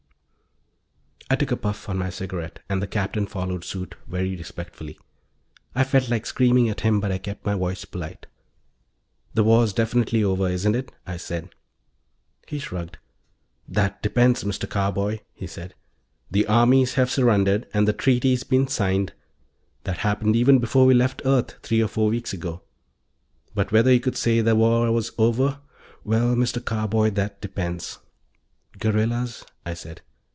I 1.29 1.35
took 1.35 1.51
a 1.51 1.55
puff 1.55 1.87
on 1.87 1.97
my 1.97 2.09
cigarette, 2.09 2.59
and 2.67 2.81
the 2.81 2.87
Captain 2.87 3.25
followed 3.25 3.63
suit, 3.63 3.95
very 4.05 4.35
respectfully. 4.35 4.99
I 5.73 5.85
felt 5.85 6.09
like 6.09 6.25
screaming 6.25 6.67
at 6.67 6.81
him 6.81 6.99
but 6.99 7.09
I 7.09 7.19
kept 7.19 7.45
my 7.45 7.55
voice 7.55 7.85
polite. 7.85 8.25
"The 9.33 9.45
war's 9.45 9.71
definitely 9.71 10.25
over, 10.25 10.49
isn't 10.49 10.75
it?" 10.75 10.91
I 11.07 11.15
said. 11.15 11.51
He 12.49 12.59
shrugged. 12.59 12.97
"That 13.65 14.01
depends, 14.03 14.43
Mr. 14.43 14.67
Carboy," 14.69 15.21
he 15.33 15.47
said. 15.47 15.73
"The 16.29 16.45
armies 16.47 16.95
have 16.95 17.09
surrendered, 17.09 17.65
and 17.73 17.87
the 17.87 17.93
treaty's 17.93 18.43
been 18.43 18.67
signed. 18.67 19.13
That 19.85 19.99
happened 19.99 20.35
even 20.35 20.59
before 20.59 20.85
we 20.85 20.93
left 20.93 21.21
Earth 21.23 21.55
three 21.63 21.81
or 21.81 21.87
four 21.87 22.09
weeks 22.09 22.33
ago. 22.33 22.61
But 23.55 23.71
whether 23.71 23.93
you 23.93 24.01
could 24.01 24.17
say 24.17 24.41
the 24.41 24.53
war 24.57 24.91
was 24.91 25.13
over... 25.17 25.61
well, 26.03 26.35
Mr 26.35 26.61
Carboy, 26.63 27.11
that 27.15 27.39
depends." 27.39 27.99
"Guerrillas," 28.77 29.45
I 29.65 29.75
said. 29.75 30.01